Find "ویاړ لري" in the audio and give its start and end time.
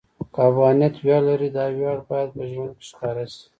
0.99-1.49